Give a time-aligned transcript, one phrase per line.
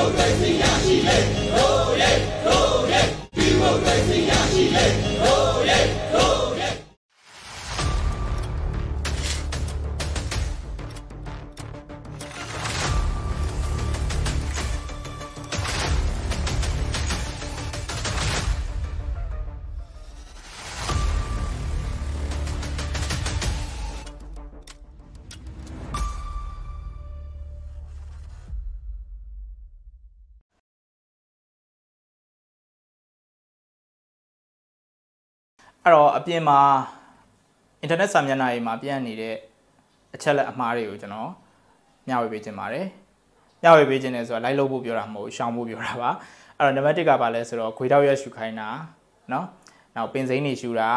[0.00, 1.79] မိုကရေစီရရှိလေ
[35.87, 36.59] အဲ့တော့အပြင်မှာ
[37.81, 39.35] အင်တာနက်စာမျက်နှာတွေမှာပြန့်နေတဲ့
[40.15, 41.31] အချက်လက်အမှားတွေကိုကျွန်တော်
[42.07, 42.87] မျှဝေပေးခြင်းပါတယ်
[43.61, 46.11] မျှဝေပေးခြင်းလဲဆိုတော့ live လုပ်ဖို့ပြောတာမဟုတ်ရှောင်ဖို့ပြောတာပါ
[46.57, 48.69] အဲ့တော့နံပါတ်1ကပါလဲဆိုတော့ခွေတောက်ရက်ရှူခိုင်းတာ
[49.29, 49.45] เนาะ
[49.95, 50.89] နောက်ပင်စိမ်းတွေရှူတာ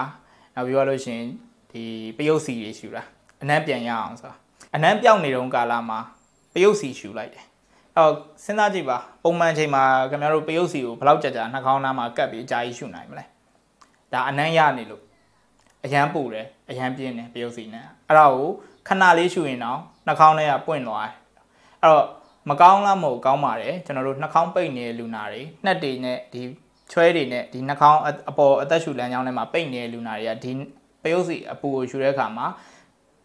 [0.54, 1.26] နောက်ပြီးတော့လို့ရှိရင်
[1.72, 1.82] ဒီ
[2.16, 3.02] ပယုတ်စီတွေရှူတာ
[3.42, 4.36] အနမ်းပြန်ရအောင်ဆိုတာ
[4.74, 5.98] အနမ်းပြောင်းနေတုန်းကာလမှာ
[6.54, 7.44] ပယုတ်စီရှူလိုက်တယ်
[7.96, 8.12] အော်
[8.44, 13.24] စဉ်းစားကြည့်ပါပုံမှန်ချိန်မှာခင်ဗျားတို့ပယုတ်စီကိုဘယ်လောက်ကြာကြာနှာခေါင်းသားမှာကပ်ပြီးအကြာကြီးရှူနိုင်မလဲ
[14.13, 15.03] ဒါအနမ်းရနေလို့
[15.85, 18.49] အရန်ပူတယ်အရန်ပြင်းတယ်ပရုပ်စီနဲ့အဲ့ဒါကို
[18.87, 21.13] ခဏလေးရှူရင်တော့နှာခေါင်းထဲကပွင့်သွားတယ်
[21.81, 22.07] အဲ့တော့
[22.49, 26.41] မကောင်းလားမဟုတ်ကောင်းပါတယ်ကျွန်တော်တို့နှာခေါင်းပိတ်နေတဲ့လူနာတွေနှက်တွေနဲ့ဒီ
[26.91, 30.51] ချွဲတွေနဲ့ဒီနှာခေါင်းအပေါ်အသက်ရှူလမ်းကြောင်းထဲမှာပိတ်နေတဲ့လူနာတွေကဒီ
[31.03, 32.47] ပရုပ်စီအပူကိုရှူတဲ့အခါမှာ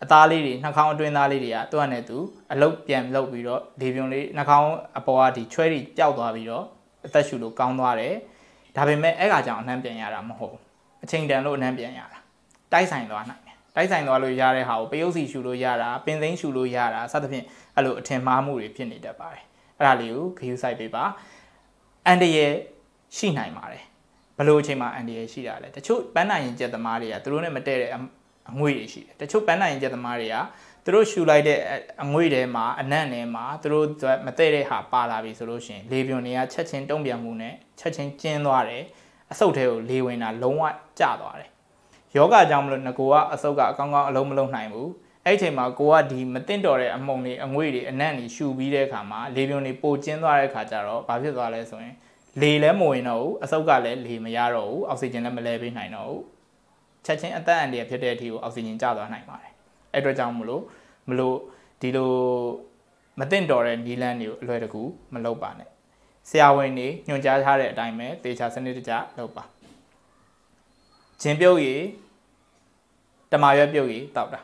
[0.02, 2.18] အသားလေးတွေနှာခေါင်းအတွင်းသားလေးတွေကသူ့အနေနဲ့သူ
[2.52, 6.64] အလုတ်ပြန်လုတ်ပြီးတော့လေပြုံလေးနှာခေါင်းအပေါ်ကဒီချွဲတွေပျောက်သွားပြီးတော့
[7.06, 8.14] အသက်ရှူလို့ကောင်းသွားတယ်
[8.76, 10.67] ဒါပေမဲ့အဲ့ကကြောင့်အနှံ့ပြန်ရတာမဟုတ်ဘူး
[11.04, 12.18] အချိန်တန်လို့အနှံ့ပြန်ရတာ
[12.72, 17.44] တိုက်ဆိုင်သွားနိုင်တယ်တိုက်ဆိုင်သွားလို့ရတဲ့ဟာကိုပယုတ်စီရှူလို့ရတာပင်သိန်းရှူလို့ရတာစသဖြင့်
[17.76, 19.44] အဲ့လိုအထင်မှားမှုတွေဖြစ်နေတတ်ပါတယ်
[19.78, 21.04] အဲ့ဒါလေးကိုဂရုစိုက်ပေးပါ
[22.06, 22.52] အန်တရဲ့
[23.16, 23.84] ရှိနိုင်ပါတယ်
[24.38, 27.90] ဘလို့အချိန်မှာအန်တရဲ့ရှိတာလဲတချို့ပန်းနိုင်ရင်ကြက်သမားတွေကသူတို့နဲ့မတည့်တဲ့
[28.50, 30.36] အငွေတွေရှိတယ်တချို့ပန်းနိုင်ရင်ကြက်သမားတွေက
[30.84, 31.58] သူတို့ရှူလိုက်တဲ့
[32.02, 33.86] အငွေထဲမှာအနံ့ထဲမှာသူတို့
[34.26, 38.84] မတည့်တဲ့ဟာပါလာပြီဆိုလို့ရှိရင်လေပြွန်တွေကချက်ချင်းတုံ့ပြန်မှုနဲ့ချက်ချင်းကျင်းသွားတယ်
[39.32, 40.64] အဆုတ်ထဲကိုလေဝင်တာလုံးဝ
[41.00, 41.50] ကျသွားတယ်
[42.16, 44.90] ယောဂကြောင့်မလို့ငကိုကအဆုတ်ကအကောင်းကောင်းအလုံးမလုံးနိုင်ဘူး
[45.24, 51.94] အဲ့ဒီချိန်မှာကိုကဒီမတင်တော်တဲ့အမုံတွေအငွေတွေအနံ့တွေရှူပြီးတဲ့အခါမှာလေပြွန်တွေပိုကျင်းသွားတဲ့အခါကျတော့ဘာဖြစ်သွားလဲဆိုရင်
[52.40, 56.22] လေလည်းမဝင်တော့ဘူးအဆုတ်ကလည်းလေမရတော့ဘူးအောက်ဆီဂျင်လည်းမလဲပေးနိုင်တော့ဘူး
[57.04, 59.52] ချက်ချင်းအသက်အန္တရာယ်ဖြစ်တဲ့အထိကိုအောက်ဆီဂျင်ကျသွားနိုင်ပါတယ်
[59.92, 60.62] အဲ့အတွက်ကြောင့်မလို့
[61.08, 61.36] မလို့
[61.80, 62.12] ဒီလို
[63.18, 64.82] မတင်တော်တဲ့နီလန်းတွေကိုအလွယ်တကူ
[65.14, 65.68] မလုပ်ပါနဲ့
[66.28, 69.44] ဆရာဝန်တွေညွှန်ကြားထားတဲ့အတိုင်းပဲသေချာစနစ်တကျလုပ်ပါ
[71.22, 71.82] ဂျင်းပြုတ်ရည်
[73.32, 74.40] တမာရွက်ပြုတ်ရည်တောက်တာ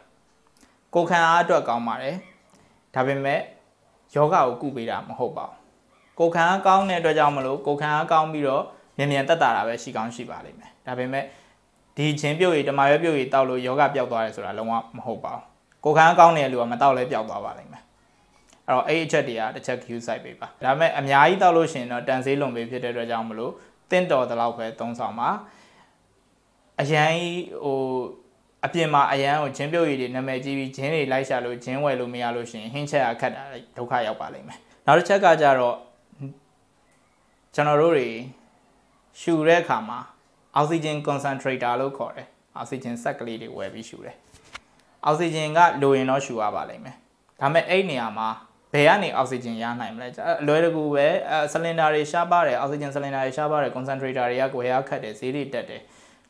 [0.95, 2.17] ကိုခံအားအတွက်ကောင်းပါတယ်
[2.95, 3.41] ဒါပေမဲ့
[4.15, 5.57] ယောဂကိုကုပေးတာမဟုတ်ပါဘူး
[6.19, 8.65] ကိုခံအားကောင်းတဲ့အတွက်ကြောင့်မလို့ကိုခံအားကောင်းပြီးတော့
[8.97, 11.25] မြန်မြန်တက်တာတာပဲရှိကောင်းရှိပါလိမ့်မယ်ဒါပေမဲ့
[11.97, 15.45] ဒီချင်းပြုတ်ရည်တမာရွက်ပြုတ်ရည်တောက်လို့ယောဂပျောက်သွားတယ်ဆိုတာလုံးဝမဟုတ်ပါဘူး
[15.85, 17.83] ကိုခံအားကောင်းတဲ့လူကမတောက်လဲပျောက်သွားပါလိမ့်မယ်
[18.69, 23.53] အဲ့တော့အဲ့အချက်တွေကတစ်ချက် queue site ပေးပါဒါပေမဲ့အများကြီးတောက်လို့ရှိရင်တော့တန်ဆေးလွန်ပေးဖြစ်တဲ့အတွက်ကြောင့်မလို့
[23.91, 25.31] တင့်တော်တဲ့လောက်ပဲသုံးဆောင်ပါ
[26.81, 27.11] အရန်
[27.65, 27.79] ဟို
[28.65, 33.43] အပြင်မှာအရန်ကိုဂျင်းပြုတ်ရည်တွေနာမည်ကြီးပြီးဂျင်းတွေလိုက်ရှာလို့ဂျင်းဝယ်လို့မရလို့ရှိရင်ဟင်းချက်အခက်တာ
[33.77, 35.77] ဒုက္ခရောက်ပါလိမ့်မယ်နောက်တစ်ချက်ကကြတော့
[37.55, 38.09] ကျွန်တော်တို့တွေ
[39.21, 39.99] ရှူတဲ့အခါမှာ
[40.57, 44.17] အောက်ဆီဂျင် concentrator လို့ခေါ်တယ်အောက်ဆီဂျင်ဆက်ကလေးတွေဝယ်ပြီးရှူတယ်
[45.05, 46.97] အောက်ဆီဂျင်ကလိုရင်တော့ရှူရပါလိမ့်မယ်
[47.41, 48.29] ဒါပေမဲ့အဲ့နေရာမှာ
[48.75, 50.09] ဘယ်ကနေအောက်ဆီဂျင်ရနိုင်မလဲ
[50.41, 51.07] အလွယ်တကူပဲ
[51.53, 55.83] ဆလင်ဒါတွေရှားပါတယ်အောက်ဆီဂျင်ဆလင်ဒါတွေရှားပါတယ် concentrator တွေကကိုယ်ရခတ်တယ်ဈေးတွေတက်တယ်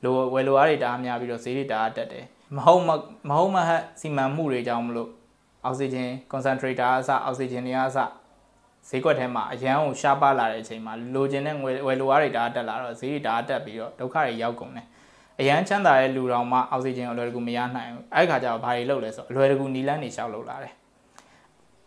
[0.03, 2.25] လိုဝယ်လိုအားတွေတအားများပြီးတော့ဈေးတွေတအားတက်တယ်
[2.57, 5.11] မဟုတ်မဟုတ်မဟတ်စီမံမှုတွေကြောင့်မလို့
[5.65, 7.99] အောက်ဆီဂျင် concentrator အစအောက်ဆီဂျင်တွေအစ
[8.89, 14.87] ဈေးကွက်ထဲမှာအရန်ကိုရှားပါလာတဲ့အချိန်မှာလိုချင်တဲ့ငွေဝယ်လိုအားတွေတအားတက်လာတော့ဈေးတွေတအားတက်ပြီးတော့ဒုက္ခတွေရောက်ကုန်တယ်
[15.41, 20.75] အရန်ချမ်းသာတဲ့လူတော်မှအောက်ဆီဂျင်အလွယ်တကူမရနိုင်ဘူးအဲ့ခါကျတော့ဘာတွေလုပ်လဲဆိုတော့အလွယ်တကူနီလန်းနေရှောက်လုပ်လာတယ်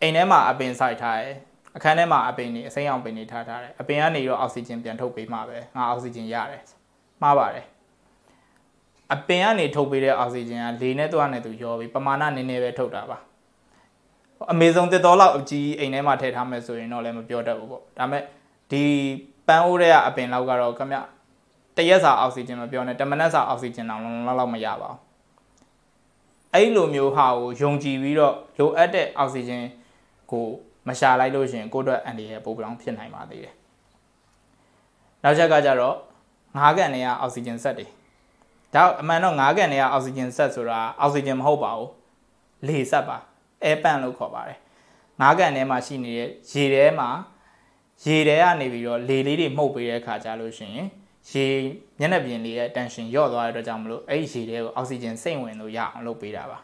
[0.02, 1.34] အိမ်ထဲမှာအပင်စိုက်ထားတယ်
[1.76, 6.64] အခန်းထဲမှာအပင်နေအစိမ်းအောင်ပင်နေထားထားတယ်အပင်ကနေတော့အောက်ဆီဂျင်ပြန်ထုတ်ပေးမှပဲငါအောက်ဆီဂျင်ရတယ်
[7.22, 7.66] မှားပါတယ်
[9.14, 13.18] အပင်ကနေထုတ်ပေးတဲ့အောက်ဆီဂျင်ကလေနဲ့သွားနဲ့သူရောပြီးပမာဏနည်းနည်းပဲထုတ်တာပါ
[14.52, 18.24] အမေဇုံတစ်တော်လောက်အကြီးအိမ်ထဲမှာထည့်ထားမယ်ဆိုရင်တော့လည်းမပြောတတ်ဘူးပေါ့ဒါပေမဲ့
[18.72, 18.84] ဒီ
[19.48, 20.94] ပန်းအိုးတွေကအပင်လောက်ကတော့ခမ
[21.78, 25.00] တရက်စာအောက်ဆီဂျင်မပြောနဲ့တမနက်စာအောက်ဆီဂျင်တောင်လုံးလုံးလောက်မရပါဘူး
[26.54, 29.64] အဲ့လိုမျိုးဟာကိုယုံကြည်ပြီးတော့လိုအပ်တဲ့အောက်ဆီဂျင်
[30.32, 30.46] ကို
[30.88, 33.54] မရှာလိုက်လို့ရှိရင်ကိုယ့်အတွက်အန်ဒီရဲ့ပိုပလောင်ဖြစ်နိုင်ပါသေးတယ်
[35.24, 35.96] နောက်ချက်ကကြတော့
[36.58, 37.88] ငါးကန်တွေကအောက်ဆီဂျင်ဆက်တွေ
[38.74, 41.90] ဒါအမှန်တော့ငါးကန်တွေကအောက်ဆီဂျင်ဆက်ဆိုတာအောက်ဆီဂျင်မဟုတ်ပါဘူး
[42.68, 43.18] လေဆက်ပါ
[43.64, 44.60] အဲပန့်လို့ခေါ်ပါတယ်
[45.22, 47.10] ငါးကန်ထဲမှာရှိနေတဲ့ရေထဲမှာ
[48.04, 50.88] ရေထဲကနေပြီးတော့လေလေးတွေမှုတ်ပေးတဲ့အခါကျလို့ရှိရင်
[51.32, 51.46] ရေ
[52.00, 56.58] မျက်နှာပြင်လေးရဲ့ tension လျော့သွားတဲ့အတွက်ကြောင့်မလို့အဲ့ဒီရေထဲကိုအောက်ဆီဂျင်စိမ့်ဝင်လို့ရအောင်လုပ်ပေးတာပါ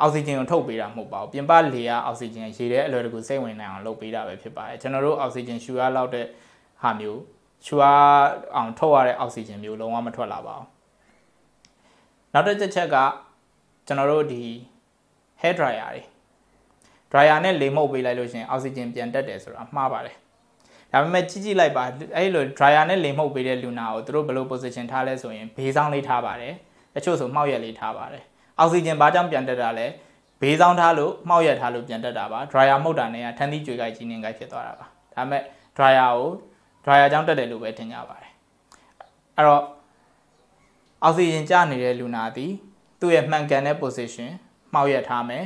[0.00, 6.26] အောက်ဆီဂျင်ကိုထုတ်ပေးတာမဟုတ်ပါဘူးပြင်ပလေကအောက်ဆီဂျင်ရေထဲအလွယ်တကူစိတ်ဝင်နိုင်အောင်လုပ်ပေးတာပဲဖြစ်ပါတယ်ကျွန်တော်တို့အောက်ဆီဂျင်ရှူရလောက်တဲ့
[6.82, 7.20] ဟာမျိုး
[7.66, 7.84] ရှူရ
[8.56, 10.66] အောင်ထုတ်ရတဲ့အောက်ဆီဂျင်မျိုးလုံးဝမထွက်လာပါဘူး
[12.32, 12.96] နောက်တစ်ချက်ချက်က
[13.86, 14.42] ကျွန်တော်တို့ဒီ
[15.42, 16.02] hair dryer တွေ
[17.12, 20.16] dryer နဲ့လေမှုတ်ပေးလိုက်လို့ရှိရင်အောက်ဆီဂျင်ပြန်တက်တယ်ဆိုတာမှားပါတယ်
[20.92, 21.84] ဒါပေမဲ့ကြည့်ကြည့်လိုက်ပါ
[22.16, 26.54] အဲ့လို dryer နဲ့လေမှုတ်ပေးတဲ့လူနာကိုသူတို့ဘယ်လို position ထားလဲဆိုရင်ဘေးဆောင်လေးထားပါတယ်
[26.94, 28.24] တချို့ဆိုမှောက်ရက်လေးထားပါတယ်
[28.58, 29.86] အောက်ဆီဂျင်ဘာကြောင့်ပြန်တက်တာလဲ
[30.40, 35.42] ဘေးဆောင်ထားလို့မှောက်ရက်ထားလို့ပြန်တက်တာပါ dryer မှုတ်တာနဲ့ကထန်းသီးကြွေကြိုက်ကြီးနေကြိုက်ဖြစ်သွားတာပါဒါပေမဲ့
[35.76, 36.30] dryer ကို
[36.84, 38.32] dryer ကြောင့်တက်တယ်လို့ပဲထင်ကြပါတယ်
[39.36, 39.62] အဲ့တော့
[41.02, 42.52] အောက်ဆီဂျင်ကျနေတဲ့လူနာသည်
[43.00, 44.30] သူ့ရဲ့မှန်ကန်တဲ့ position
[44.74, 45.44] မှောက်ရက်ထားမယ်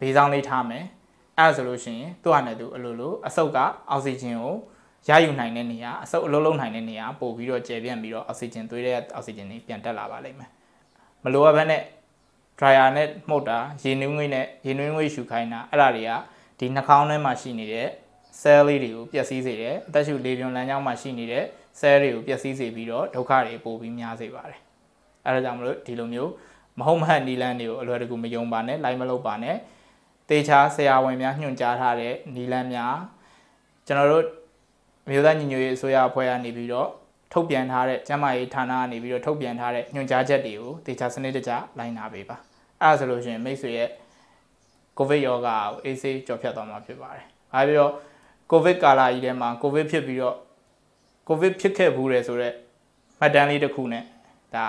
[0.00, 0.84] ဘေးဆောင်လေးထားမယ်
[1.38, 3.58] အဲ့ဒါဆိုလို့ရှိရင်သူ့ဟာနဲ့သူအလိုလိုအဆုတ်က
[3.90, 4.56] အောက်ဆီဂျင်ကို
[5.08, 10.50] ရယူနိုင်တဲ့နေရာအဆုပ်အလုံးလုံးနိုင်တဲ့နေရာပို့ပြီးတော့ကျယ်ပြန့်ပြီးတော့အောက်ဆီဂျင်သွေးတဲ့အောက်ဆီဂျင်တွေပြန်တက်လာပါလိမ့်မယ်
[11.24, 11.82] မလိုအပ်ဘဲနဲ့
[12.58, 16.10] dryer နဲ့မှုတ်တာရေနွေးငွေ့နဲ့ရေနွေးငွေ့ရှူခိုင်းတာအဲ့ဒါတွေက
[16.58, 17.88] ဒီနှာခေါင်းထဲမှာရှိနေတဲ့
[18.40, 21.44] cell လေးတွေကိုပျက်စီးစေတယ်အသက်ရှူလေပြွန်လမ်းကြောင်းမှာရှိနေတဲ့
[21.80, 24.60] cell တွေကိုပျက်စီးစေပြီးတော့ဒုက္ခတွေပိုပြီးများစေပါတယ်
[25.24, 26.32] အဲ့ဒါကြောင့်မလို့ဒီလိုမျိုး
[26.78, 29.56] မဟုတ်မဟန်နီလန်းတွေကိုအလွယ်တကူမယုံပါနဲ့လိုက်မလုပ်ပါနဲ့
[30.28, 32.96] တေချာဆရာဝန်များညွှန်ကြားထားတဲ့နီလန်းများ
[33.86, 34.24] ကျွန်တော်တို့
[35.10, 36.88] မြို့သားညီညွတ်ရေးအစိုးရအဖွဲ့ကနေပြီးတော့
[37.32, 42.36] ထုတ်ပြန်ထားတဲ့ကျန်းမာရေးဌာနကနေပြီးတော့ထုတ်ပြန်ထားတဲ့ညွှန်ကြားချက်တွေကိုတေချာစနစ်တကျလိုက်နာပေးပါ
[42.80, 43.88] အဲ့ဒါဆိုလို့ရှိရင်မိတ်ဆွေရဲ့
[44.98, 47.92] ကိုဗစ်ရောဂါကိုအေးဆေးကြော်ဖြတ်သွားမှာဖြစ်ပါတယ်။ဘာပြီးတော့
[48.50, 50.36] ကိုဗစ်ကာလကြီးထဲမှာကိုဗစ်ဖြစ်ပြီးတော့
[51.28, 52.54] ကိုဗစ်ဖြစ်ခဲ့ဘူးတယ်ဆိုတော့
[53.20, 54.04] မှတ်တမ်းလေးတစ်ခုနဲ့
[54.54, 54.66] ဒါ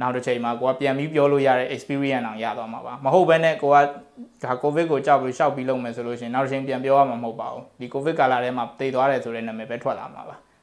[0.00, 3.76] နောက်တစ်ချိန်မှာကိုကပြန်ပြီးပြောလို့ရတဲ့ experience အောင်ရသွားမှာပါမဟုတ်ဘဲနဲ့ကိုက
[4.44, 10.36] ဒါကိုဗစ်ကိုကြောက်ပြီးရှောက်ပြီးလုပ်မယ်ဆိုလို့ရှိရင်နောက်တစ်ချိန်ပြန်ပြောရမှာမဟုတ်ပါဘူးဒီကိုဗစ်ကာလထဲမှာတည်သွားတယ်ဆိုတဲ့နာမည်ပဲထွက်လာမှာပါ။